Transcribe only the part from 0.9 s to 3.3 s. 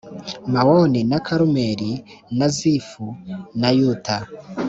na karumeli na zifu